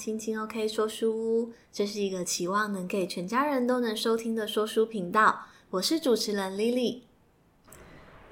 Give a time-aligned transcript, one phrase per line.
[0.00, 5.42] 亲亲 OK 说书屋，这是一个期望能给全家人都能收听的说书频道。
[5.68, 7.00] 我是主持人 Lily。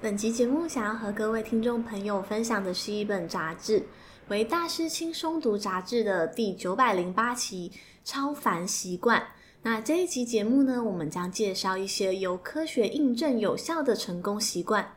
[0.01, 3.83] 本集节目想要和各位听众朋友分享的是一本杂志，
[4.29, 7.69] 为大师轻松读杂志的第九百零八期
[8.03, 9.21] 《超凡习惯》。
[9.61, 14.95] 那这一期节目呢，我们将介绍一些由科学印证有效的成功习惯。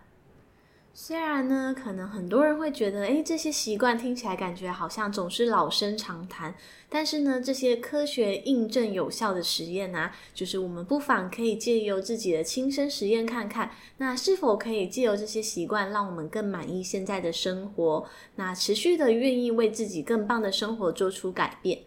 [0.95, 6.55] 虽然呢，可能很多人会觉得，诶，这些习惯听起来感觉好像总是老生常谈，
[6.91, 18.07] 但是呢，这些科学印证有效的实验啊，就是我们不妨可以借由自己的亲身实验看看，那是否可以借由这些习惯，让我们更满意现在的生活，
[18.37, 21.79] 那持续的愿意为自己更棒的生活做出改变。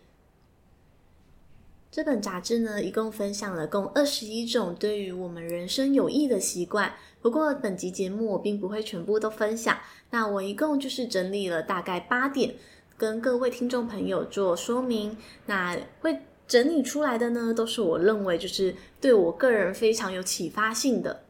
[1.96, 6.94] 这本杂志呢，一共分享了共二十一种对于我们人生有益的习惯。
[7.22, 9.78] 不过，本集节目我并不会全部都分享。
[10.10, 12.54] 那我一共就是整理了大概八点，
[12.98, 15.16] 跟各位听众朋友做说明。
[15.46, 21.22] 那会整理出来的呢，都是我认为就是对我个人非常有启发性的。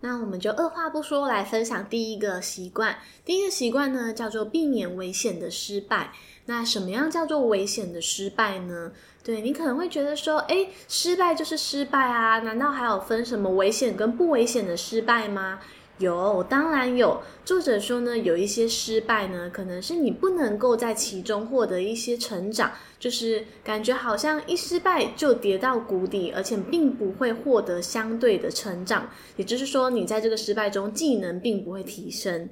[0.00, 2.96] 那我们就二话不说来分享第一个习惯。
[3.26, 6.14] 第一个习惯呢，叫做避免危险的失败。
[6.46, 8.92] 那什么样叫做危险的失败呢？
[9.26, 15.58] 对，你可能会觉得说，诶，失败就是失败啊，难道还有分什么危险跟不危险的失败吗？
[15.98, 17.20] 有，当然有。
[17.44, 29.10] 作者说呢，有一些失败呢，可能是你不能够在其中获得一些成长，就是感觉好像一失败就跌到谷底，而且并不会获得相对的成长。
[29.34, 32.48] 也就是说，你在这个失败中技能并不会提升。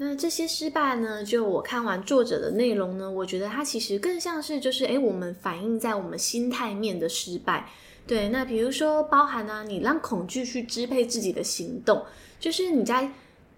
[0.00, 7.68] 那这些失败呢，就我看完作者的内容呢，我觉得它其实更像是就是，诶，我们反映在我们心态面的失败。
[8.06, 12.04] 对，那比如说包含呢，你让恐惧去支配自己的行动，
[12.38, 13.10] 就是你在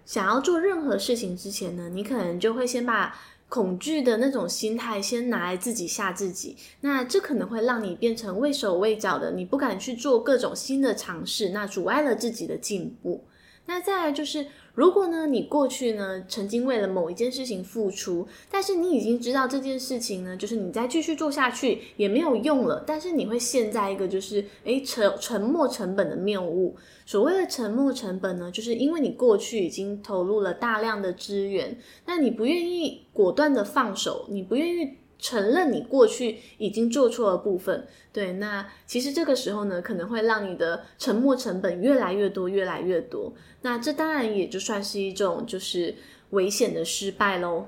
[0.03, 3.15] 想要做任何事情之前呢，你可能就会先把
[3.47, 6.57] 恐惧的那种心态先拿来自己吓自己。
[6.81, 13.23] 那这可能会让你变成畏手畏脚的，你不敢去做各种新的尝试，那阻碍了自己的进步。
[13.65, 14.45] 那再来就是。
[14.73, 26.77] 如果呢，你过去呢曾经为了某一件事情付出，但是你已经知道这件事情呢，就是你再继续做下去也没有用了，但是你会陷在一个就是诶沉沉没成本的谬误。
[27.05, 35.00] 所谓的沉没成本呢，就是因为你过去已经投入了大量的资源，那你不愿意果断的放手，你不愿意。
[35.21, 43.31] 承认你过去已经做错了部分，对，那其实这个时候呢，可能会让你的沉没成本越来越多，越来越多。
[43.61, 45.95] 那这当然也就算是一种就是
[46.31, 47.67] 危险的失败喽。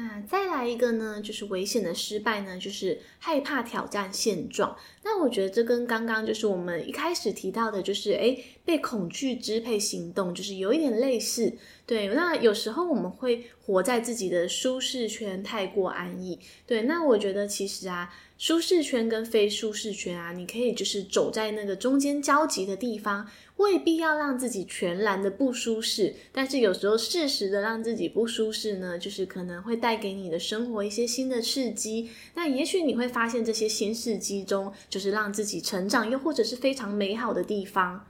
[0.00, 4.76] 那再来一个呢，就是危险的失败呢，就是害怕挑战现状。
[5.02, 11.52] 那我觉得这跟刚刚就是我们一开始提到的，就是诶，被恐惧支配行动，就是有一点类似。
[11.84, 16.38] 对，那有时候我们会活在自己的舒适圈，太过安逸。
[16.64, 18.14] 对，那我觉得其实啊。
[18.38, 32.10] 舒适圈跟非舒适圈啊，你可以就是走在那个中间交集的地方，未必要让自己全然的不舒适，但是有时候适时的让自己不舒适呢，就是可能会带给你的生活一些新的刺激。
[32.34, 38.06] 那也许你会发现这些新刺激中，就是让自己成长，又或者是非常美好的地方。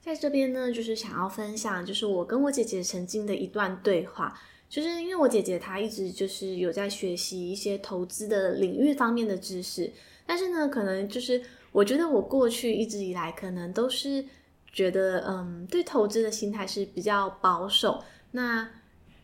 [0.00, 4.40] 在这边呢，就是想要分享，就是我跟我姐姐曾经的一段对话。
[4.74, 9.88] 就是因为我姐姐她一直就是有在学习一些投资的领域方面的知识，
[10.26, 11.40] 但是呢，可能就是
[11.70, 14.24] 我觉得我过去一直以来可能都是
[14.72, 18.02] 觉得，嗯，对投资的心态是比较保守。
[18.32, 18.68] 那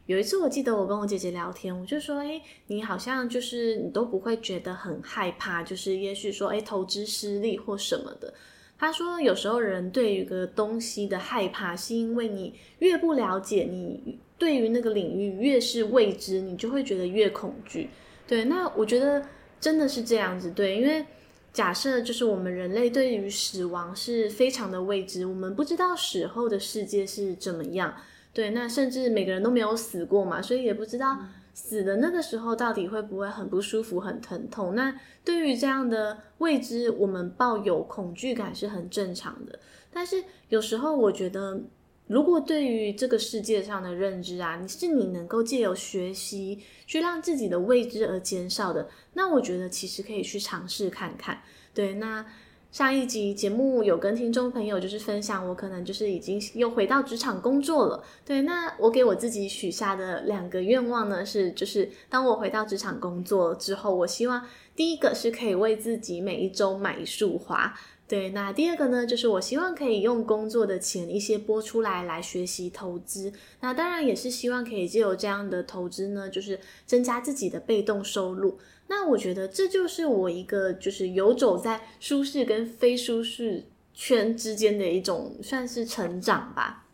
[0.06, 8.32] 有一次我记得我跟我姐姐聊天，我就说，诶，你好像就是你都不会觉得很害怕，就是也许说，诶，投资失利或什么的。
[8.78, 14.20] 她说，有时候人对一个东西的害怕，是因为你越不了解你。
[14.40, 17.90] 对于那个领域越是未知，你就会觉得越恐惧。
[18.26, 19.22] 对，那我觉得
[19.60, 20.50] 真的是这样子。
[20.52, 21.04] 对，因为
[21.52, 27.94] 假设就是我们人类对于死亡是非常的未知，我们不知道死后的世界是怎么样。
[28.32, 31.18] 对，那甚至每个人都没有死过嘛，所以也不知道
[31.52, 34.74] 死的那个时候到底会不会很不舒服、很疼痛。
[34.74, 39.58] 那对于这样的未知，我们抱有恐惧感是很正常的。
[39.92, 41.60] 但是有时候我觉得。
[42.10, 51.40] 如果对于这个世界上的认知啊，你是你能够借由学习去让自己的未知而减少的，那我觉得其实可以去尝试看看。
[51.72, 52.26] 对，那
[52.72, 58.02] 上一集节目有跟听众朋友就是分享，我可能就是已经又回到职场工作了。
[58.24, 67.72] 对，那我给我自己许下的两个愿望呢，是就是当我回到职场工作之后，我希望第一个是可以为自己每一周买一束花。
[68.10, 73.32] 对，那第二个呢，就是我希望可以用工作的钱一些拨出来来学习投资。
[73.60, 78.58] 那当然也是希望可以借由这样的投资呢，就是增加自己的被动收入。
[78.88, 83.64] 那我觉得这就是我一个就是游走在舒适跟非舒适
[83.94, 86.88] 圈之间的一种算是成长吧。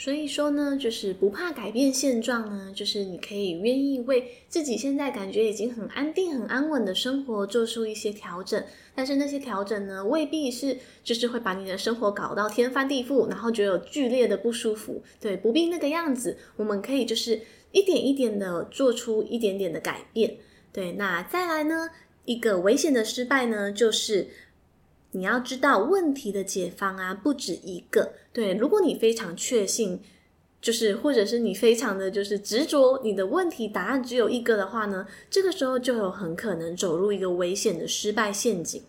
[0.00, 8.62] 所以说呢，就是不怕改变现状呢，就是你可以愿意为自己现在感觉已经很安定、很安稳的生活做出一些调整。
[8.94, 15.02] 但是那些调整呢，未必是就是会把你的生活搞到天翻地覆，然后觉得有剧烈的不舒服。
[15.20, 16.38] 对，不必那个样子。
[16.54, 17.40] 我们可以就是
[17.72, 20.36] 一点一点的做出一点点的改变。
[20.72, 21.90] 对，那再来呢，
[22.24, 24.28] 一个危险的失败呢，就是。
[25.18, 28.12] 你要知道问题的解方啊，不止一个。
[28.32, 30.00] 对，如果你非常确信，
[30.62, 38.82] 就是或者是你非常的就是执着，你的问题答案只有一个的话呢，这个时候就有很可能走入一个危险的失败陷阱。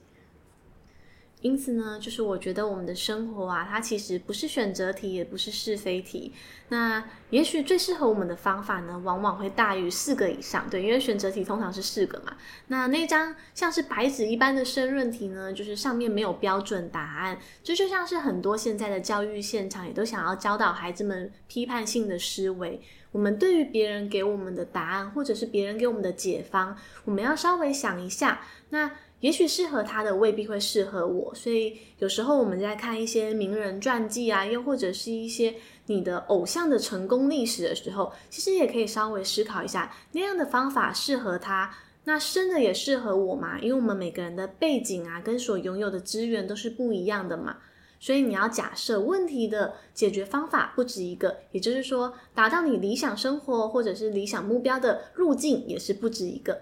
[1.41, 6.33] 因此呢，就是我觉得我们的生活啊，它其实不是选择题，也不是是非题。
[6.67, 10.69] 那也许最适合我们的方法呢，往往会大于四个以上。
[10.69, 12.35] 对，因为选择题通常是四个嘛。
[12.67, 17.39] 那那张像是白纸一般的申论题呢，就是上面没有标准答案。
[17.63, 22.81] 这就，就像是很多现在的教育现场也都想要教导孩子们批判性的思维。
[23.11, 28.41] 我们对于别人给我们的答案，或者是别人给我们的解方，我们要稍微想一下。
[28.69, 35.55] 那也许适合他的未必会适合我，所以有时候我们在看一些名人传记啊，又或者是一些
[35.87, 41.75] 你的偶像的成功历史的时候，其实也可以稍微思考一下，那样的方法适合他，
[42.05, 43.59] 那真的也适合我吗？
[43.59, 47.57] 因为我们每个人的背景啊，跟所拥有的资源都是不一样的嘛，
[47.99, 56.61] 所以你要假设问题的解决方法不止一个，也就是说，达到你理想生活或者是理想目标的路径也是不止一个。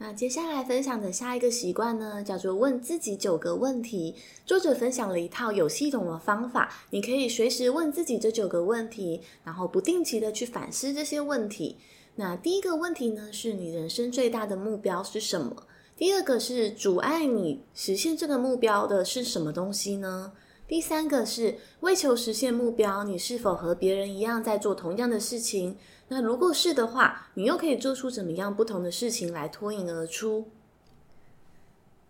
[0.00, 4.14] 那接下来分享的下一个习惯呢，叫做问自己九个问题。
[4.46, 11.78] 作者分享了一套有系统的方法，你可以随时问自己这九个问题，然后不定期的去反思这些问题。
[12.14, 15.64] 那第一个问题呢，是你人生最大的目标是什么？
[15.96, 20.32] 第二个是阻碍你实现这个目标的是什么东西呢？
[20.68, 25.76] 第三个是为求实现目标，你是否和别人一样在做同样的事情？
[26.08, 30.48] 那如果是的话，你又可以做出怎么样不同的事情来脱颖而出？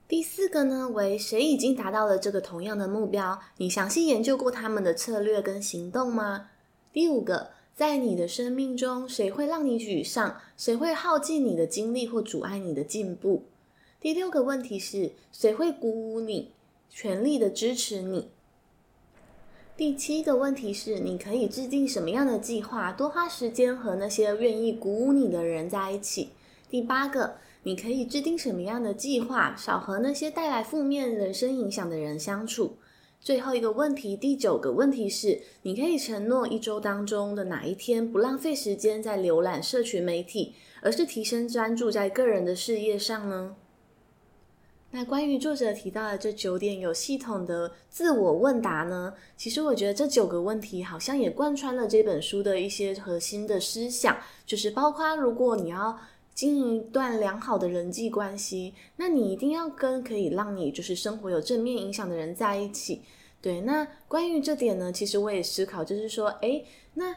[0.06, 3.38] 第四个呢，为谁已经达到了这个同样的目标？
[3.58, 6.48] 你详细研究过他们的策略跟行动吗？
[6.92, 10.40] 第五个，在你的生命中，谁会让你沮丧？
[10.56, 13.44] 谁会耗尽你的精力或阻碍你的进步？
[14.00, 16.52] 第六个问题是，谁会鼓舞你，
[16.88, 18.30] 全力的支持你？
[19.78, 26.30] 第七个问题是，你可以制定什么样的计划，多花时间和那些愿意鼓舞你的人在一起。
[26.68, 32.76] 第八个，你可以制定什么样的计划，少和那些带来负面人生影响的人相处。
[33.20, 43.54] 最后一个问题，第九个问题是，你可以承诺一周当中的哪一天不浪费时间在浏览社群媒体，而是提升专注在个人的事业上呢？
[44.90, 55.94] 那关于作者提到的这九点有系统的自我问答呢，其实我觉得这九个问题好像也贯穿了这本书的一些核心的思想，就是包括如果你要
[56.34, 63.02] 经营一段良好的人际关系，那你一定要跟可以让你就是生活有正面影响的人在一起。
[63.42, 66.64] 对，那关于这点呢，其实我也思考，就是说，诶，
[66.94, 67.14] 那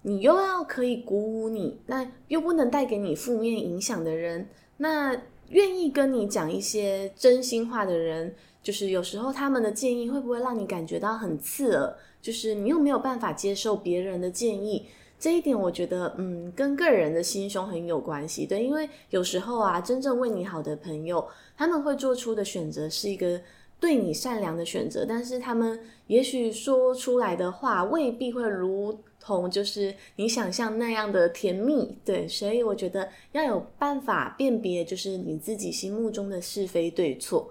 [0.00, 5.20] 你又要可以鼓舞你，那又不能带给你负面影响的人，那。
[5.50, 11.94] 愿意跟你讲一些真心话的人，就是有时候他们的建议会不会让你感觉到很刺耳？
[12.20, 14.86] 就是你又没有办法接受别人的建议，
[15.18, 18.46] 这一点我觉得，嗯，跟个人的心胸很有关系。
[18.46, 23.40] 对，因为有时候啊，真正为你好的朋友，他们会做出的选择是一个
[23.78, 28.98] 对你善良的选择，但是他们也许说出来的话未必会如。
[29.24, 37.50] 同就是你想象那样的甜蜜，对，所以我觉得要有办法辨别，就是你自己心目中的是非对错。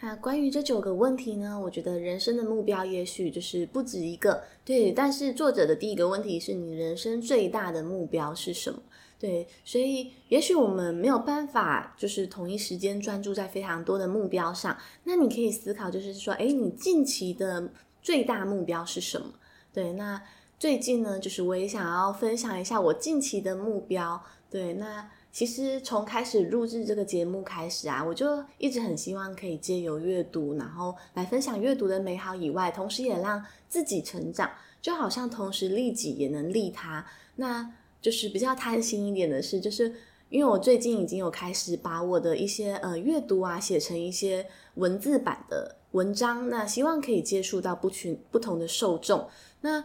[0.00, 4.92] 那关于这九个问题呢，我觉得人生的目标也许就是不止一个，对。
[4.92, 8.78] 但是作者的第一个问题是你人生最大的目标是什么？
[9.18, 14.76] 对，所以也许我们没有办法就是同一时间专注在非常多的目标上。
[15.04, 17.70] 那你可以思考，就是说，诶，你近期的
[18.02, 19.32] 最大目标是什么？
[19.76, 20.22] 对，那
[20.58, 24.18] 最近呢，就是我也想要分享一下我近期的目标。
[24.48, 37.04] 对，那其实从开始录制这个节目开始啊，我就一直很希望可以借由阅读，然后来分享阅读的美好以外，同时也让自己成长，就好像同时利己也能利他。
[37.34, 39.94] 那就是比较贪心一点的是，就是
[40.30, 49.26] 因为我最近已经有开始把我的一些呃阅读啊写成一些文字版的文章，那希望可以接触到不群不同的受众。
[49.62, 49.82] 那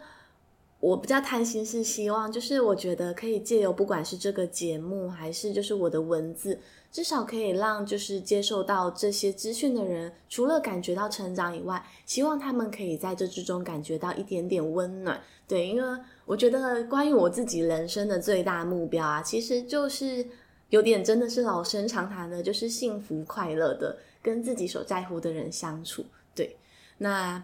[0.81, 6.59] 我比较贪心是希望，就是我觉得可以借由不管是这个节目，还是就是我的文字，
[6.91, 15.21] 至少可以让就是接受到这些资讯的人，除了感觉到成长以外，希望他们可以在这之中感觉到一点点温暖。
[15.47, 20.25] 对，因为我觉得关于我自己人生的最大目标啊，其实就是
[20.69, 26.05] 有点真的是老生常谈的，就是幸福快乐的跟自己所在乎的人相处。
[26.35, 26.55] 对，
[26.97, 27.43] 那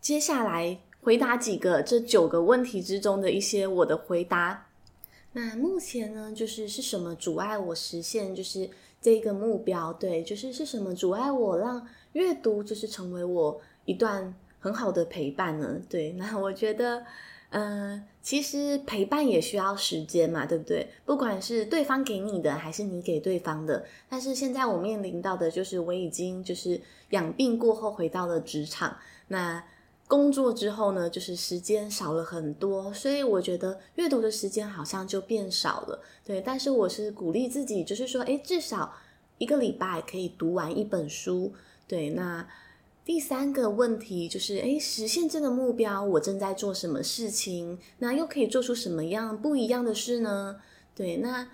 [0.00, 0.78] 接下来。
[1.02, 4.66] 回答几个这九个问题之中的一些我的回答。
[5.32, 8.68] 那目前呢，就是是什么阻碍我实现就是
[9.00, 9.90] 这个目标？
[9.94, 15.80] 对，就是是什么阻碍我让阅读就是成为我一段很好的陪伴呢？
[15.88, 17.02] 对，那我觉得，
[17.50, 20.88] 嗯、其实陪伴也需要时间嘛，对不对？
[21.04, 23.84] 不管是对方给你的，还是你给对方的。
[24.08, 26.80] 但是现在我面临到的就是我已经就是
[27.10, 28.96] 养病过后回到了职场，
[29.28, 29.62] 那。
[30.10, 36.02] 工作之后呢，就是时间少了很多，所以我觉得阅读的时间好像就变少了。
[36.24, 38.92] 对，但是我是鼓励自己，就是说，诶，至少
[39.38, 41.52] 一个礼拜可以读完一本书。
[41.86, 42.44] 对，那
[43.04, 47.78] 第三个问题就是，诶，实现这个目标，我正在做什么事情？
[47.98, 50.60] 那又可以做出什么样不一样的事呢？
[50.94, 51.48] 对，那。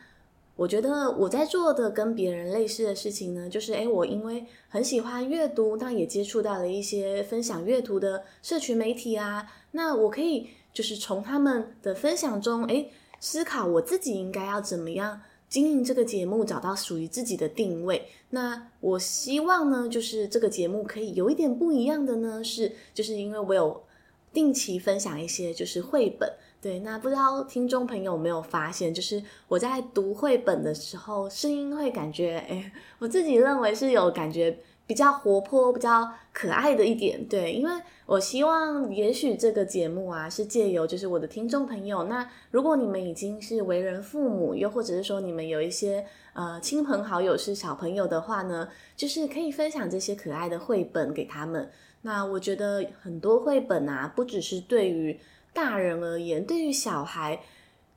[0.56, 18.06] 我觉得我在做的跟别人类似的事情呢，就是诶，我因为很喜欢阅读，那也接触到了一些分享阅读的社群媒体啊，那我可以就是从他们的分享中，诶，思考我自己应该要怎么样经营这个节目，找到属于自己的定位。
[18.30, 23.84] 那我希望呢，就是这个节目可以有一点不一样的呢，是就是因为我有
[24.32, 26.30] 定期分享一些就是绘本。
[26.60, 37.26] 对，那不知道听众朋友有没有发现，就是我在读绘本的时候，声音会感觉，哎，我自己认为是有感觉比较活泼、比较可爱的一点。
[37.26, 37.72] 对，因为
[38.06, 51.68] 我希望，也许这个节目啊，是借由就是我的听众朋友，那如果你们已经是为人父母，又或者是说你们有一些呃亲朋好友是小朋友的话呢，就是可以分享这些可爱的绘本给他们。
[52.02, 55.18] 那我觉得很多绘本啊，不只是对于
[55.52, 57.40] 大人而言，对于小孩，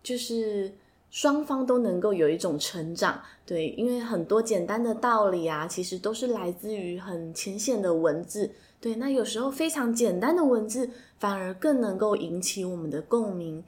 [0.01, 0.73] 就是
[1.11, 3.21] 双方都能够有一种成长。
[3.45, 8.51] 对，因为很多简单的道理啊，其实都是来自于很浅显的文字。
[8.79, 13.63] 对，那有时候非常简单的文字，反而更能够引起我们的共鸣。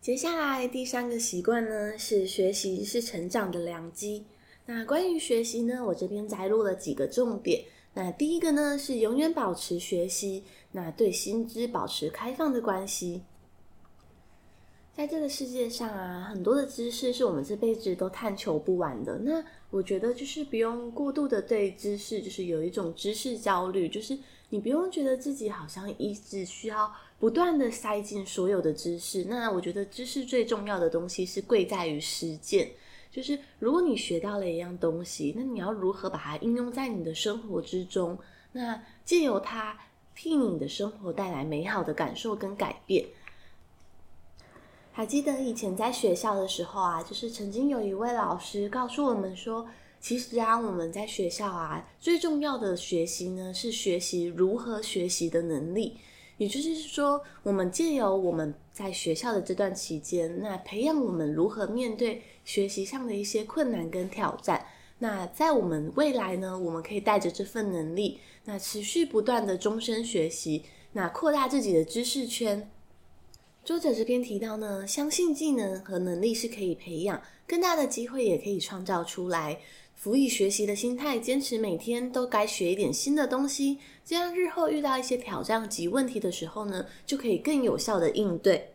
[0.00, 4.24] 接下来第三个习惯呢，是学习是成长的良机。
[4.66, 7.64] 那关于学习呢，我这边摘录了几个重点。
[7.94, 10.44] 那第一个呢，是永远保持学习。
[10.72, 13.22] 那对新知保持开放的关系，
[14.96, 19.18] 在这个世界上啊，很多的知识是我们这辈子都探求不完的。
[19.18, 29.22] 那我觉得就是不用过度的对知识，就是有一种知识焦虑，就是你不用觉得自己好像一直需要不断的塞进所有的知识。
[29.24, 32.70] 那我觉得知识最重要的东西是贵在于实践，
[33.10, 38.18] 就是如果你学到了一样东西，那你要如何把它应用在你的生活之中？
[38.52, 39.78] 那借由它。
[40.18, 43.04] 替你的生活带来美好的感受跟改变。
[44.96, 49.68] 还记得以前在学校的时候啊，就是曾经有一位老师告诉我们说，
[50.00, 55.98] 其实啊，我们在学校啊，最重要的学习呢，是学习如何学习的能力。
[56.38, 64.64] 也就是说，我们借由我们在学校的这段期间，那培养我们如何面对学习上的一些困难跟挑战。
[65.00, 72.70] 那在我们未来呢，我们可以带着这份能力，那持续不断的终身学习，那扩大自己的知识圈。
[73.66, 79.58] 作者这边提到呢，相信技能和能力是可以培养，更大的机会也可以创造出来。
[79.96, 88.70] 辅以学习的心态，坚持每天都该学一点新的东西，这样日后遇到一些挑战及问题的时候呢，就可以更有效的应对。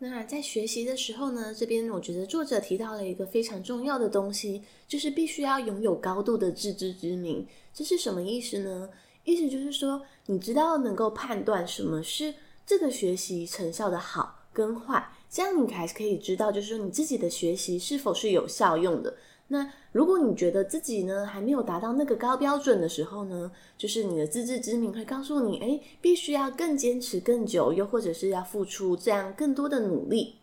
[0.00, 7.46] 那在学习的时候呢，这边我觉得作者提到了一个非常重要的东西，就是必须要拥有高度的自知之明。
[7.72, 8.90] 这是什么意思呢？
[9.24, 12.34] 意思就是说，你知道能够判断什么是
[12.70, 19.12] 这个学习成效的好跟坏，这样你才可以知道，就是说你自己的学习是否是有效用的。
[19.48, 30.36] 那如果你觉得自己呢还没有达到那个高标准的时候呢，就是你的自知之明会告诉你，诶，必须要更坚持更久，又或者是要付出这样更多的努力。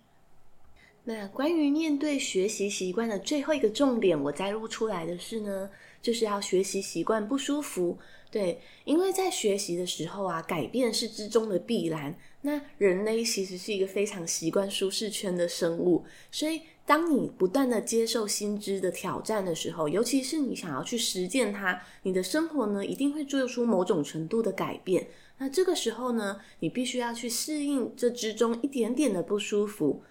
[1.06, 5.70] 那关于面对学习习惯的最后一个重点，我摘录出来的是呢，
[6.02, 7.98] 就是要学习习惯不舒服，
[8.30, 12.16] 对，因为在学习的时候啊，改变是之中的必然。
[12.42, 25.08] 那人类其实是一个非常习惯舒适圈的生物，所以当你不断的接受新知的挑战的时候，尤其是你想要去实践它，你的生活呢，一定会做出某种程度的改变。
[25.40, 30.04] 那这个时候呢，你必须要去适应这之中一点点的不舒服。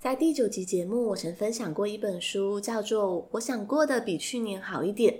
[0.00, 5.14] 在第九集节目，我曾分享过一本书，叫做《我想过得比去年好一点》。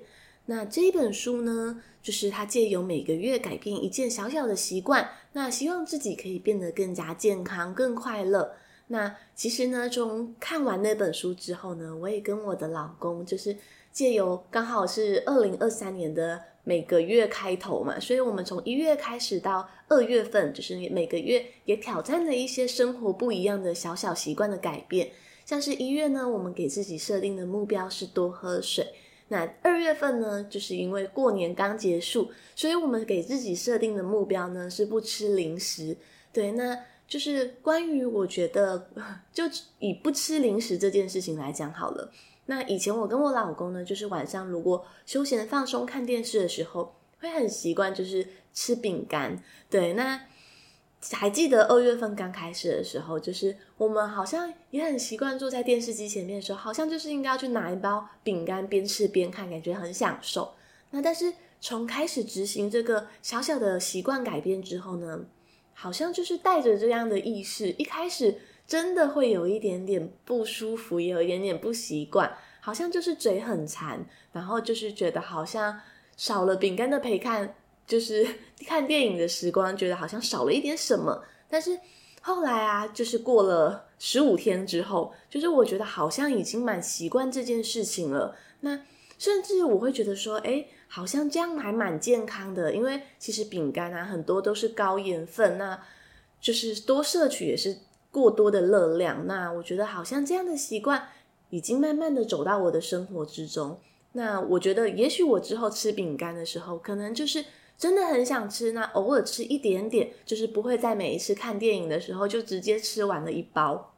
[0.47, 8.55] 那这一本书呢，就是他借由每个月改变一件小小的习惯，那希望自己可以变得更加健康、更快乐。
[8.89, 13.57] 那其实呢，从看完那本书之后呢，我也跟我的老公，就是
[13.93, 25.13] 借由刚好是二零二三年的每个月开头嘛，所以我们从一月开始到二月份，就是每个月也挑战了一些生活不一样的小小习惯的改变。
[25.47, 28.87] 像是一月呢，我们给自己设定的目标是多喝水。
[29.33, 35.97] 那二月份呢，就是因为过年刚结束，所以我们给自己设定的目标呢是不吃零食。
[36.31, 38.91] 对，那就是关于我觉得，
[39.33, 39.45] 就
[39.79, 42.13] 以不吃零食这件事情来讲好了。
[42.45, 49.43] 那以前我跟我老公呢，就是晚上如果休闲放松看电视的时候，会很习惯就是吃饼干。
[49.71, 50.21] 对，那。
[51.11, 60.55] 还记得二月份刚开始的时候，就是我们好像也很习惯坐在电视机前面的时候，好像就是应该要去拿一包饼干边吃边看，感觉很享受。
[60.91, 65.25] 那但是从开始执行这个小小的习惯改变之后呢，
[65.75, 75.81] 好像就是带着这样的意识，一开始真的会有一点点不舒服，也有一点点不习惯，好像就是嘴很馋，然后就是觉得好像
[76.17, 77.57] 少了饼干的陪看。
[77.87, 78.27] 就是
[78.67, 81.25] 看电影的时光，觉得好像少了一点什么。
[81.49, 81.79] 但是
[82.21, 88.37] 后来啊，就是过了十五天之后，就是我觉得好像已经蛮习惯这件事情了。
[88.61, 88.81] 那
[89.19, 95.79] 甚至我会觉得说，诶，好像这样还蛮健康的，因为其实饼干啊很多都是高盐分，那
[96.41, 97.77] 就是多摄取也是
[98.11, 99.27] 过多的热量。
[99.27, 101.09] 那我觉得好像这样的习惯
[101.51, 103.79] 已经慢慢的走到我的生活之中。
[104.13, 107.45] 那我觉得，也许我之后吃饼干的时候，可能就是。
[107.83, 113.97] 真的很想吃，那偶尔吃一点点，就是不会在每一次看电影的时候就直接吃完了一包。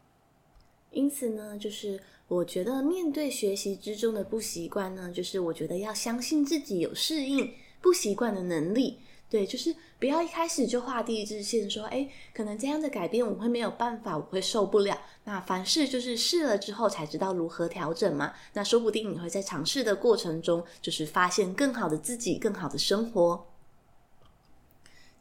[0.90, 9.00] 因此呢，就是我觉得面对学习之中的不习惯呢，就是我觉得要相信自己有适应不习惯的能力。
[9.28, 14.98] 对，就是不要一开始就画地自限，说，诶，可能这样的改变我会没有办法，我会受不了。
[15.24, 18.32] 那凡事就是试了之后才知道如何调整嘛。
[18.54, 23.46] 那说不定你会在尝试的过程中，就是发现更好的自己，更好的生活。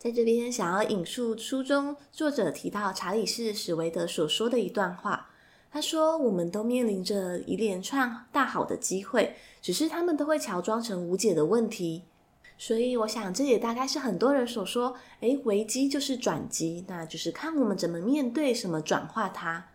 [0.04, 5.30] 在这边想要引述书中作者提到查理士史维德所说的一段话，
[5.72, 12.02] 他说：“我们都面临着一连串大好的机会，只是他们都会乔装成无解的问题。”
[12.60, 19.70] 所以我想，这也大概是很多人所说：“诶，危机就是转机，那就是看我们怎么面对，什么转化它。”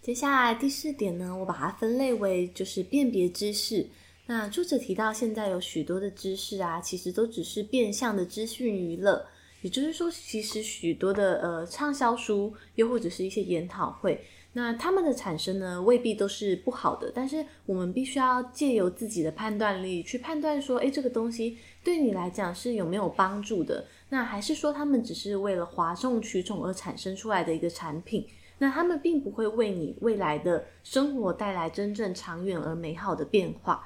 [0.00, 3.88] 接下来第四点呢，我把它分类为就是辨别知识。
[4.26, 9.26] 那作者提到，现在有许多的知识啊，其实都只是变相的资讯娱乐。
[9.66, 17.10] 也就是说，其实许多的呃畅销书，又或者是一些研讨会，那他们的产生呢，未必都是不好的。
[17.12, 23.84] 但是我们必须要借由自己的判断力去判断说，诶，这个东西对你来讲是有没有帮助的？
[24.10, 28.24] 那还是说他们只是为了哗众取宠而产生出来的一个产品？
[28.58, 33.84] 那他们并不会为你未来的生活带来真正长远而美好的变化。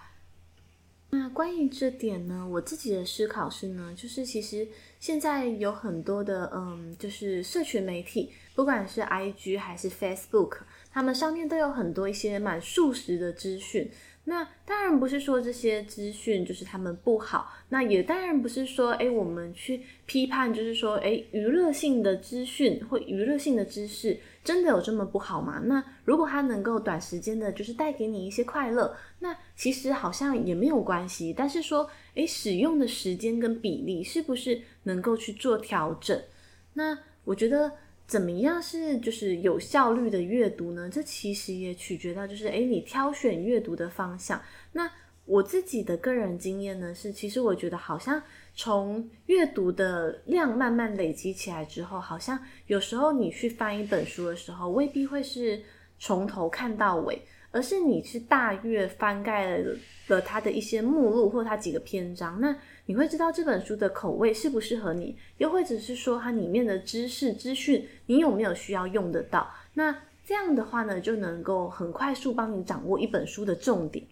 [1.12, 4.66] 那关于这点呢，我自己的思考是呢，就是其实
[5.00, 10.58] 现在有很多的，嗯，就是社群媒体，不管是 IG 还是 Facebook，
[10.92, 13.90] 他们上面都有很多一些蛮速食的资讯。
[14.24, 25.60] 那当然不是说这些资讯就是他们不好，那也当然不是说，诶，我们去批判，就是说，诶，娱乐性的资讯或娱乐性的知识真的有这么不好吗？
[25.64, 31.34] 那如果它能够短时间的，就是带给你一些快乐，那其实好像也没有关系。
[31.36, 36.22] 但是说，诶，使用的时间跟比例是不是能够去做调整？
[36.74, 37.72] 那我觉得。
[38.10, 40.90] 怎么样是就是有效率的阅读呢？
[40.90, 44.42] 这其实也取决到就是诶，你挑选阅读的方向。
[44.72, 44.90] 那
[45.26, 48.20] 我自己的个人经验呢是，其实我觉得好像
[48.52, 55.62] 从阅读的量慢慢累积起来之后，好像有时候你去翻一本书的时候，未必会是
[56.00, 59.76] 从头看到尾，而是你是大约翻盖了
[60.08, 62.56] 了它的一些目录或它几个篇章，那。
[62.90, 69.48] 你会知道这本书的口味适不适合你，又或者是说它里面的知识资讯，你有没有需要用得到？
[69.74, 74.04] 那这样的话呢，就能够很快速帮你掌握一本书的重点。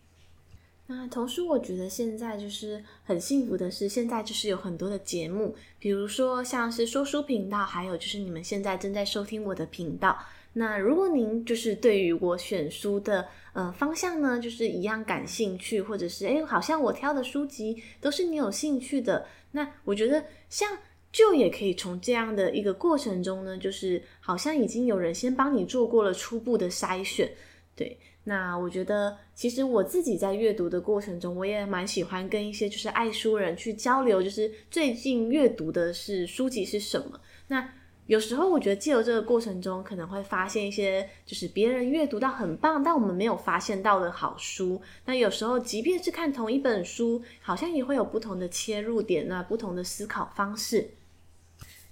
[0.87, 10.17] 那同时，我觉得现在就是很幸福的是，现在就是有很多的节目，比如说像是说书频道，还有就是你们现在正在收听我的频道。
[10.59, 20.77] 那如果您就是对于我选书的呃方向呢，就是一样感兴趣，或者是诶，好像我挑的书籍都是你有兴趣的，那我觉得像
[21.13, 27.31] 就也可以从这样的一个过程中呢，就是好像已经有人先帮你做过了初步的筛选，
[27.77, 27.99] 对。
[28.25, 37.19] 那我觉得，其实我自己在阅读的过程中，我也蛮喜欢跟一些就是爱书人去交流，就是最近阅读的是书籍是什么。
[37.47, 37.67] 那
[38.09, 44.81] 有时候我觉得借由这个过程中，可能会发现一些就是别人阅读到很棒，但我们没有发现到的好书。
[45.05, 50.89] 那有时候即便是看同一本书，好像也会有不同的切入点，那不同的思考方式。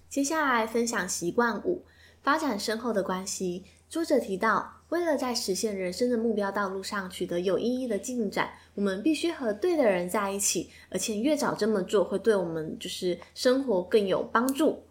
[0.09, 1.85] 接下来分享习惯五：
[2.23, 3.65] 发展深厚的关系。
[3.91, 14.83] 作者提到，为了在实现人生的目标道路上取得有意义的进展，我们必须和对的人在一起，而且越早这么做，会对我们就是生活更有帮助。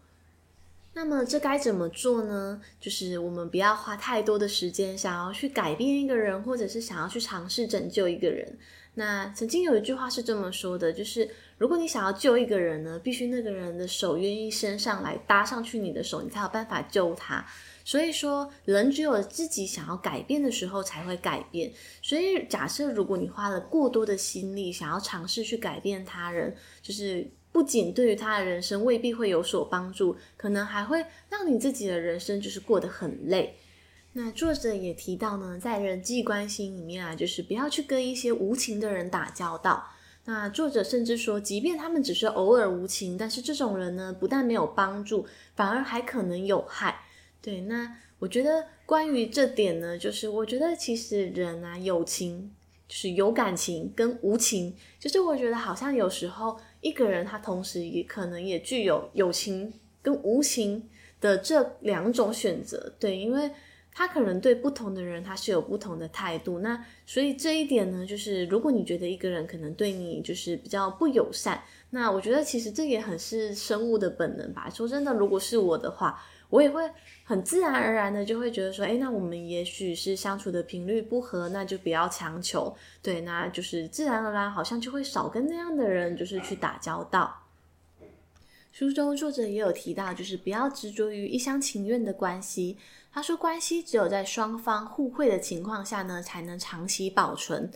[0.96, 2.58] 那么这该怎么做呢？
[2.80, 8.58] 就是我们不要花太多的时间想要去改变一个人，或者是想要去尝试拯救一个人。
[8.94, 11.28] 那曾经有一句话是这么说的，就是
[11.58, 17.44] 如果你想要救一个人呢，必须那个人的手愿意伸上来搭上去你的手，你才有办法救他。
[17.84, 21.70] 所以说，人只有自己想要改变的时候才会改变。
[22.00, 33.56] 所以，假设如果你花了过多的心力想要尝试去改变他人，就是不仅对于他的人生未必会有所帮助，可能还会让你自己的人生就是过得很累。
[34.12, 39.88] 那作者也提到呢，在人际关系里面啊，就是不要去跟一些无情的人打交道。
[40.26, 47.04] 那作者甚至说，即便他们只是偶尔无情，但是这种人呢，不但没有帮助，反而还可能有害。
[47.40, 52.54] 对，那我觉得关于这点呢，就是我觉得其实人啊，有情
[52.86, 59.72] 就是有感情跟无情，就是我觉得好像有时候一个人他同时也可能也具有友情
[60.02, 60.88] 跟无情
[61.20, 62.92] 的这两种选择。
[63.00, 63.50] 对，因为
[63.92, 66.60] 他可能对不同的人他是有不同的态度。
[66.60, 74.70] 那所以这一点呢，就是如果你觉得一个人可能对你就是比较不友善，那我觉得其实这也很是生物的本能吧。
[74.70, 76.82] 说真的，如果是我的话，我也会
[77.24, 82.74] 很自然而然的就会觉得说，哎，那我们也许是相处的频率不合，那就不要强求。
[83.02, 87.42] 对，那就是自然而然，好像就会少跟那样的人就是去打交道。
[88.72, 92.76] 书中作者也有提到，就是不要执着于一厢情愿的关系。
[93.10, 97.70] 他说，关系只有在双方互惠的情况下呢，才能长期保存。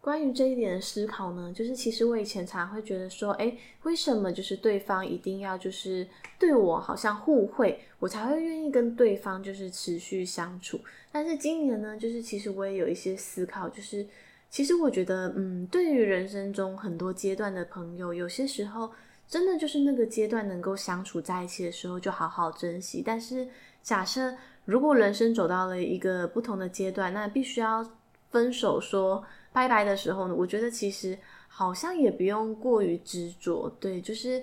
[0.00, 6.08] 关于这一点的思考呢，就是其实我以前常会觉得说，诶，为什么就是对方一定要就是
[6.38, 10.80] 对我好像互惠，我才会愿意跟对方就是持续相处。
[11.12, 14.06] 但是今年呢，就是其实我也有一些思考，就是
[14.48, 18.90] 其实我觉得，嗯，对于人生中很多阶段的朋友，有些时候
[19.28, 23.02] 真的就是那个阶段能够相处在一起的时候，就好好珍惜。
[23.04, 23.46] 但是
[23.82, 24.34] 假设
[24.64, 27.86] 如果人生走到了一个不同的阶段，那必须要
[28.30, 29.22] 分手说。
[29.52, 34.40] 拜拜的时候呢，我觉得其实好像也不用过于执着，对，就是，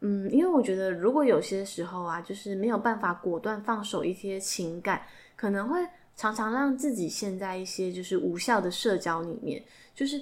[0.00, 5.02] 嗯，因为我觉得如果有些时候啊，就是没有办法果断放手一些情感，
[5.36, 5.78] 可能会
[6.16, 9.62] 常常让自己陷在一些就是无效的社交里面。
[9.94, 10.20] 就是，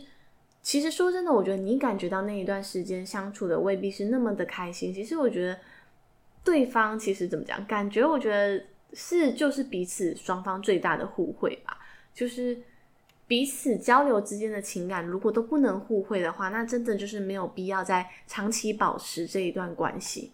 [0.61, 4.93] 其实说真的，我觉得你感觉到那一段时间相处的未必是那么的开心。
[4.93, 5.59] 其实我觉得
[6.45, 11.79] 对方其实怎么讲，感觉我觉得是就是彼此双方最大的互惠吧，
[12.13, 12.59] 就是。
[13.27, 20.33] 彼此交流之间的情感，如果都不能互惠的话，那真的就是没有必要再长期保持这一段关系。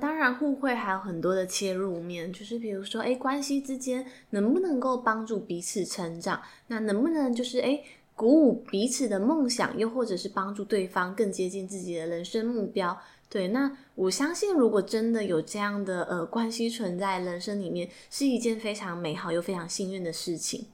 [0.00, 6.40] 当然，互惠还有很多的切入面，就是比如说，诶，关系之间能不能够帮助彼此成长？
[6.68, 7.82] 那能不能就是诶，
[8.14, 12.96] 鼓舞彼此的梦想，又或者是帮助对方更接近自己的人生目标？
[13.28, 20.66] 对，那我相信，如果真的有这样的呃关系存在人生里面，是一件非常美好又非常幸运的事情。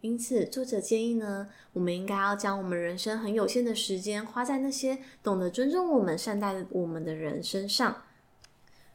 [0.00, 8.02] 因此，作者建议呢，我们应该要将我们人生很有限的时间花在那些懂得尊重我们、善待我们的人身上。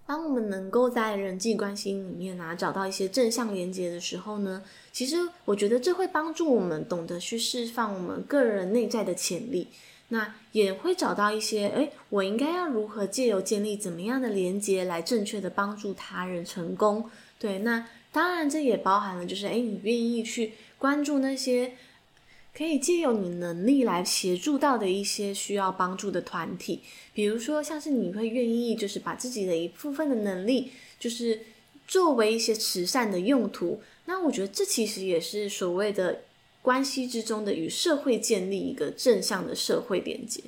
[0.06, 4.64] 当我们能够在人际关系里面啊找到一些正向连接的时候呢，
[4.94, 9.68] 其实我觉得这会帮助我们懂得去释放我们个人内在的潜力。
[10.10, 17.10] 那也会找到一些，诶，我应该要如何借由建立怎么样的连接来正确的帮助他人成功？
[17.40, 20.54] 对，那当然这也包含了就是，诶，你愿意去。
[20.84, 21.76] 关注那些
[22.54, 26.82] 可以借由你能力来协助到的一些需要帮助的团体，
[27.14, 31.40] 比如说像是你会愿意就是把自己的一部分的能力，就是
[31.88, 36.24] 作为一些慈善的用途，那我觉得这其实也是所谓的
[36.62, 40.44] 关系之中的与社会建立一个正向的社会连接。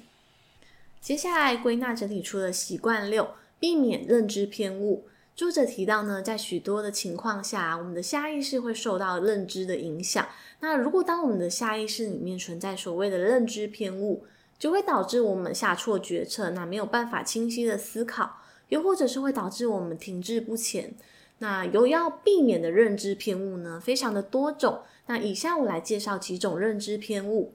[0.99, 5.07] 接下来归纳整理出了习惯六，避免认知偏误。
[5.35, 10.25] 作者提到呢，在许多的情况下，我们的下意识会受到认知的影响。
[10.61, 14.23] 那如果当我们的下意识里面存在所谓的认知偏误，
[14.57, 18.37] 就会导致我们下错决策，那没有办法清晰的思考，
[18.69, 20.93] 又或者是会导致我们停滞不前。
[21.39, 24.83] 那有要避免的认知偏误呢，非常的多种。
[25.07, 27.53] 那以下我来介绍几种认知偏误。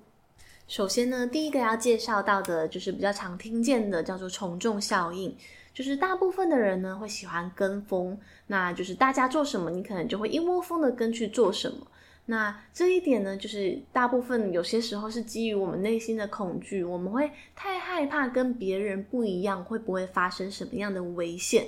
[0.69, 5.35] 首先呢，第一个要介绍到的就是比较常听见的，叫做从众效应。
[5.81, 8.15] 就是大部分的人呢会喜欢跟风，
[8.49, 11.87] 那就是大家做什么，你可能就会一窝蜂的跟去做什么。
[12.27, 21.67] 那这一点呢，就是大部分有些时候是基于我们内心的恐惧，我们会太害怕跟别人不一样，会不会发生什么样的危险？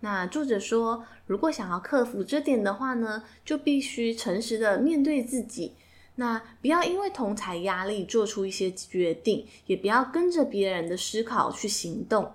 [0.00, 5.74] 那作者说，如果想要克服这点的话呢，就必须诚实的面对自己，
[6.16, 12.28] 那不要因为同侪压力做出一些决定，也不要跟着别人的思考去行动。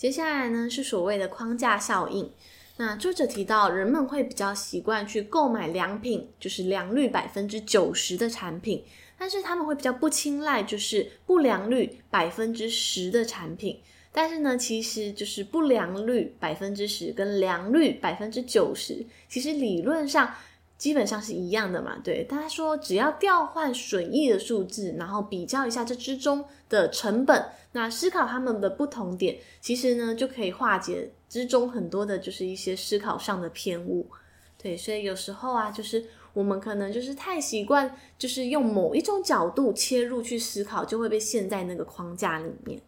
[0.00, 2.32] 接下来呢，是所谓的框架效应。
[2.78, 8.82] 那作者提到，人们会比较习惯去购买良品，就是良率百分之九十的产品，
[9.18, 13.78] 但是他们会比较不青睐，就是不良率百分之十的产品。
[14.10, 20.34] 但是呢，其实就是不良率百分之十跟良率百分之九十，其实理论上
[20.80, 21.98] 基本上是一样的嘛。
[22.02, 27.44] 对，他说只要调换损益的数字，然后比较一下这之中的成本。
[27.72, 34.08] 那思考他们的不同点，其实呢就可以化解之中很多的，就是一些思考上的偏误。
[34.56, 42.80] 对，所以有时候啊，就是我们可能就是太习惯，就是用某一种角度切入去思考，就会被陷在那个框架里面。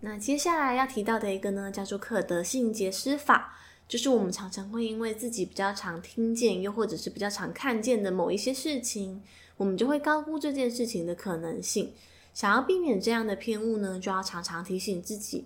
[0.00, 3.56] 那接下来要提到的一个呢，叫做可得性结思法，
[3.88, 9.22] 就是我们常常会因为自己比较常听见，又或者是比较常看见的某一些事情，
[9.56, 11.92] 我们就会高估这件事情的可能性。
[12.32, 15.44] 想要避免这样的偏误呢，就要常常提醒自己，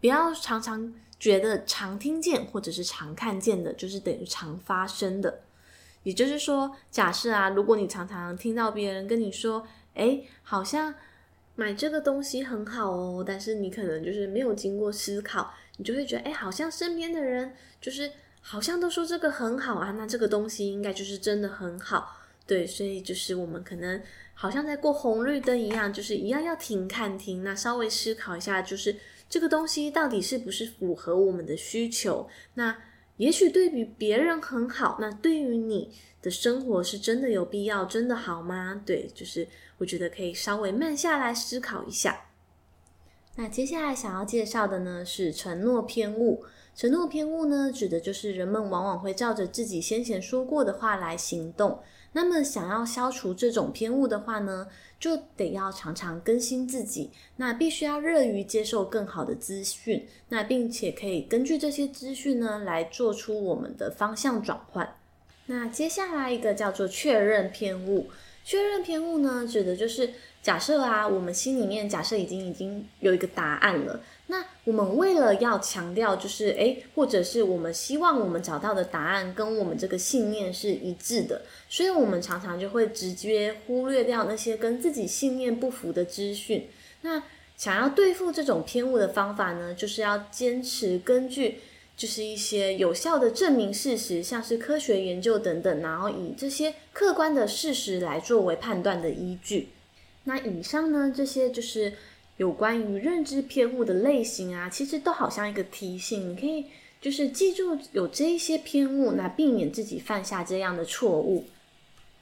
[0.00, 5.40] 不要常常觉得常听见或者是常看见的，就是等于常发生的。
[6.02, 10.94] 也就是说，假设啊，如果你常常听到别人跟你说，诶，好像
[11.54, 18.10] 买这个东西很好哦，但是你可能就是没有经过思考，你就会觉得，诶，好像身边的人就是
[18.40, 22.16] 好像都说这个很好啊，那这个东西应该就是真的很好。
[22.46, 24.02] 对，所以就是我们可能。
[24.38, 28.94] 好像在过红绿灯一样，就是一样要停看停，那稍微思考一下，就是
[29.30, 32.28] 这个东西到底是不是符合我们的需求？
[32.52, 32.76] 那
[33.16, 38.82] 也许对比别人很好，那对于你的生活是真的有必要，真的好吗？
[38.84, 42.25] 对，就是我觉得可以稍微慢下来思考一下。
[43.36, 46.44] 那接下来想要介绍的呢，是承诺偏误。
[46.74, 51.78] 承诺偏误呢，指的就是人们往往会照着自己先前说过的话来行动。
[52.12, 54.66] 那么，想要消除这种偏误的话呢，
[54.98, 57.10] 就得要常常更新自己。
[57.36, 64.96] 那必须要乐于接受更好的资讯，那并且可以根据这些资讯呢，来做出我们的方向转换。
[65.44, 68.08] 那接下来一个叫做确认偏误。
[68.44, 70.08] 确认偏误呢，指的就是
[70.46, 74.00] 假设啊，我们心里面假设已经已经有一个答案了。
[74.28, 86.68] 那我们为了要强调，就是诶，或者是我们希望我们找到的答案跟我们这个信念是一致的，所以我们常常就会直接忽略掉那些跟自己信念不符的资讯。
[87.00, 87.20] 那
[87.56, 91.58] 想要对付这种偏误的方法呢，就是要坚持根据
[91.96, 99.70] 就是一些有效的证明事实，像是科学研究等等，然后以这些客观的事实来作为判断的依据。
[100.26, 101.94] 那以上呢，这些就是。
[102.38, 106.66] 有关于认知偏误的类型啊，其实都好像一个提醒，你可以
[107.00, 111.46] 就是记住有这一些偏误，那避免自己犯下这样的错误。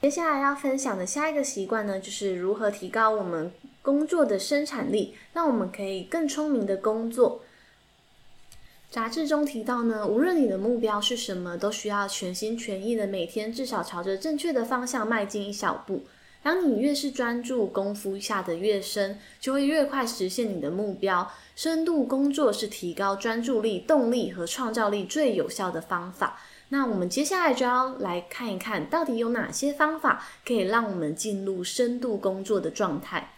[0.00, 3.50] 接下来要分享的下一个习惯呢，就是如何提高我们
[3.82, 7.42] 工作的生产力，让我们可以更聪明的工作。
[8.88, 16.04] 杂志中提到呢，无论你的目标是什么，都需要全心全意的每天至少朝着正确的方向迈进一小步。
[16.44, 21.32] 当你越是专注，功夫下得越深，就会越快实现你的目标。
[21.56, 26.38] 深度工作是提高专注力、动力和创造力最有效的方法。
[26.68, 33.30] 那我们接下来就要来看一看到底有哪些方法可以让我们进入深度工作的状态。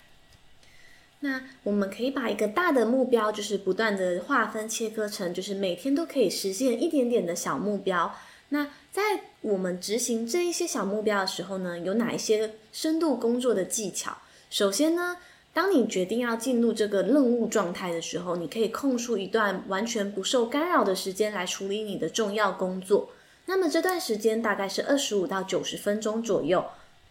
[1.21, 8.13] 那我们可以把一个大的目标，就是不断的划分切割成，就是每天都可以实现一点点的小目标。
[8.49, 9.03] 那在
[9.43, 14.17] 我们执行这一些小目标的时候呢，有哪一些深度工作的技巧？
[14.49, 15.19] 首先呢，
[15.53, 23.11] 当你决定要进入这个任务状态的时候，你可以空出一段完全不受干扰的时间来处理你的重要工作。
[23.45, 26.65] 那么这段时间大概是二十五到九十分钟左右。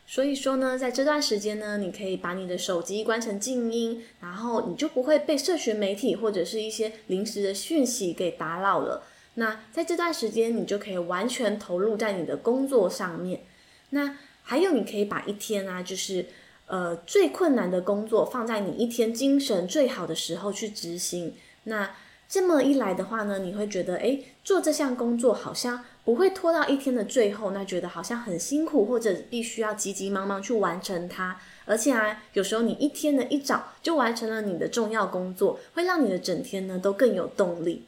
[0.08, 9.04] 所以说呢，在这段时间呢，你可以把你的手机关成静音，然后你就不会被社群媒体或者是一些临时的讯息给打扰了。
[9.36, 13.41] 那在这段时间，你就可以完全投入在你的工作上面。
[13.91, 16.26] 那还有，你可以把一天啊，就是
[16.67, 21.34] 呃最困难的工作放在你一天精神最好的时候去执行。
[21.65, 21.95] 那
[22.28, 31.39] 这么一来的话呢，你会觉得，诶，做这项工作好像不会拖到一天的最后，那觉得好像很辛苦，或者必须要急急忙忙去完成它。
[31.65, 37.86] 而且啊，有时候你一天的一早就完成了你的重要工作，会让你的整天呢都更有动力。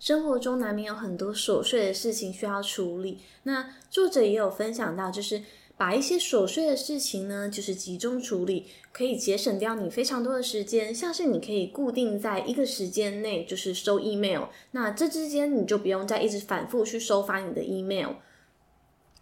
[0.00, 5.40] 生活中难免有很多琐碎的事情需要处理，那作者也有分享到，就是。
[5.80, 10.94] 把一些琐碎的事情呢，就是集中处理，可以节省掉你非常多的时间。
[10.94, 18.10] 像是你可以固定在一个时间内，就是收 email，那这之间你就不用再一直反复去收发你的 email。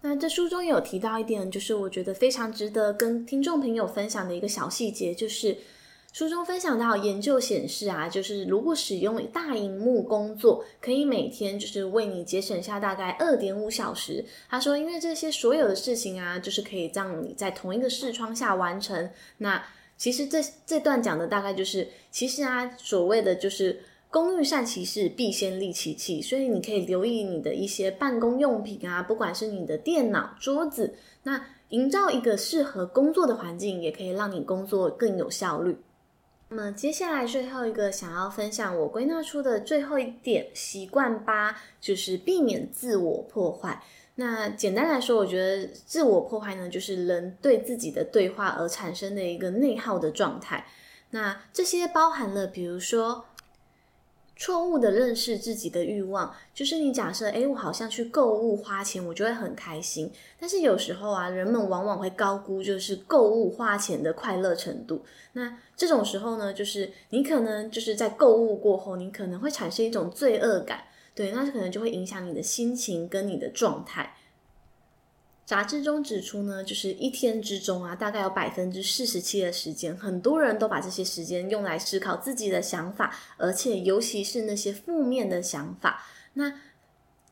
[0.01, 5.59] 那这书中有提到一点，就是我觉得非常值得跟听众朋友分享的一个小细节，就是。
[6.11, 14.25] 书中分享到，研究显示啊，就是如果使用大荧幕工作，可以每天就是为你节省下大概二点五小时。
[14.49, 19.09] 他说，因为这些所有的事情啊，就是可以让你在同一个视窗下完成。
[19.37, 19.63] 那
[19.97, 23.79] 其实这这段讲的大概就是，其实啊，所谓的就是
[24.11, 26.23] 工欲善其事，必先利其器。
[26.23, 35.77] 所以你可以留意你的一些办公用品啊，不管是你的电脑、桌子，那营造一个适合工作的环境，也可以让你工作更有效率。
[36.49, 43.83] 那么接下来最后一个想要分享，我归纳出的最后一点习惯八，就是避免自我破坏。
[44.15, 50.67] 那简单来说，我觉得自我破坏呢，就是人对自己的对话而产生的一个内耗的状态。
[51.11, 53.25] 那这些包含了，比如说。
[54.41, 60.09] 错误的认识自己的欲望，就是你假设，诶，我好像去购物花钱，我就会很开心。
[60.39, 65.05] 但是有时候啊，人们往往会高估就是购物花钱的快乐程度。
[65.33, 70.85] 那这种时候呢，就是你可能就是在购物过后，你可能会产生一种罪恶感，
[71.17, 74.15] 对，那可能就会影响你的心情跟你的状态。
[75.49, 86.03] 杂志中指出呢，就是一天之中啊，大概有百分之四十七的时间，很多人都把这些时间用来思考自己的想法，而且尤其是那些负面的想法。
[86.35, 86.53] 那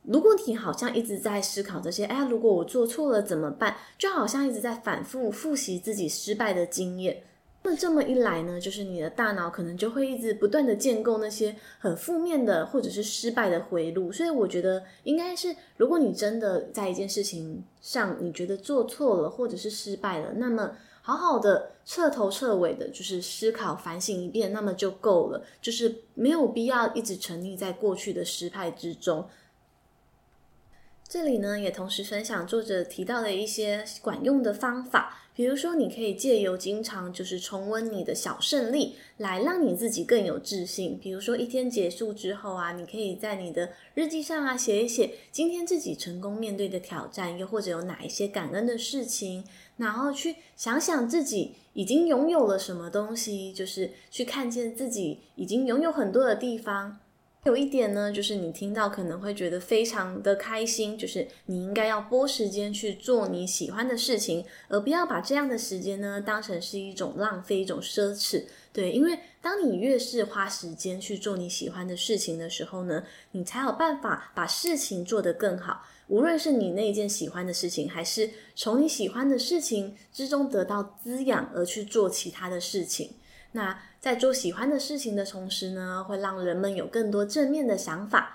[0.05, 3.77] 如果你好像一直在思考这些，哎，如果我做错了怎么办？
[3.99, 7.23] 就好像一直在反复复习自己失败的经验。
[7.69, 14.13] 那这么一来呢，就是你的大脑可能就会一直不断的建构那些很负面的或者是失败的回路。
[14.13, 29.29] 所以我觉得应该是，如果你真的在一件事情上你觉得做错了或者是失败了，那么好好的彻头彻尾的，就是思考反省一遍，那么就够了，就是没有必要一直沉溺在过去的失败之中。
[31.09, 35.25] 这里呢，也同时分享作者提到的一些管用的方法。
[35.37, 40.99] 比如说，你可以借由经常就是重温你的小胜利，来让你自己更有自信。
[40.99, 49.45] 比如说，一天结束之后啊，你可以在你的日记上啊写一写今天自己成功面对的挑战，又或者有哪一些感恩的事情，
[49.77, 56.99] 然后去想想自己已经拥有了什么东西，就是去看见自己已经拥有很多的地方。
[57.47, 68.43] 有一点呢，就是你听到可能会觉得非常的开心，就是你应该要拨时间去做你喜欢的事情，而不要把这样的时间呢当成是一种浪费、一种奢侈。
[68.73, 75.87] 对，因为当你越是花时间去做你喜欢的事情的时候呢，你才有办法把事情做得更好。
[76.09, 83.13] 无论是你那一件喜欢的事情，还是从你喜欢的事情之中得到滋养而去做其他的事情。
[83.53, 88.33] 那在做喜欢的事情的同时呢，会让人们有更多正面的想法。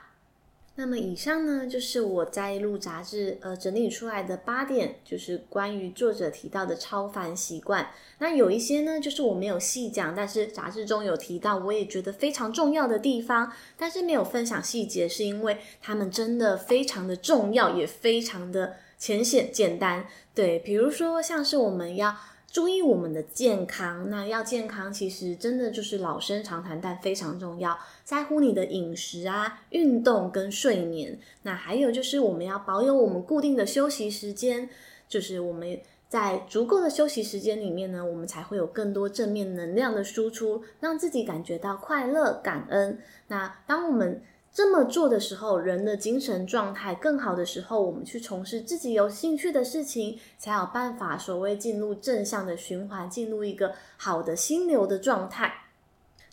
[0.75, 7.91] 那么以上呢，就是我在录杂志呃整理出来的八点，就是关于作者提到的超凡习惯。
[8.19, 20.07] 那有一些呢，就是我没有细讲，但是杂志中有提到，我也觉得非常重要的地方，但是没有分享细节，是因为他们真的非常的重要，也非常的浅显简单。
[20.33, 22.15] 对，比如说像是我们要。
[22.51, 27.79] 注意我们的健康，那要健康，其实真的就是老生常谈，但非常重要。
[28.03, 34.67] 在乎你的饮食啊、运动跟睡眠，那还有就是我们要保有我们固定的休息时间，
[35.07, 35.79] 就是我们
[36.09, 42.99] 在足够的休息时间里面呢，我们才会有更多正面能量的输出，让自己感觉到快乐、感恩。
[43.27, 44.21] 那当我们
[44.53, 55.53] 这么做的时候，人的精神状态更好的时候，我们去从事自己有兴趣的事情，才有办法所谓进入正向的循环，进入一个好的心流的状态。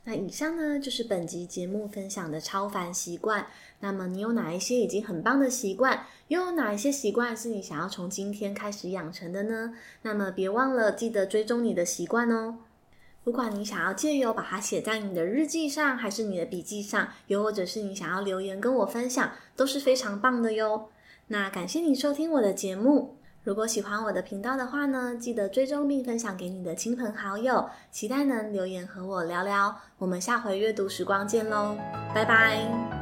[0.03, 3.47] 那以上呢，就是本集节目分享的超凡习惯。
[3.81, 6.07] 那么你有哪一些已经很棒的习惯？
[6.29, 9.75] 又有哪一些习惯是你想要从今天开始养成的呢？
[10.03, 12.57] 那么别忘了记得追踪你的习惯哦。
[13.25, 20.89] 不管你想要借由把它写在你的日记上，还是你的笔记上，又或者是你想要留言跟我分享，都是非常棒的哟。
[21.27, 23.17] 那感谢你收听我的节目。
[23.45, 29.75] 如果喜欢我的频道的话呢，记得追踪并分享给你的亲朋好友，期待能留言和我聊聊。
[29.99, 31.77] 我们下回阅读时光见喽，
[32.15, 32.98] 拜拜。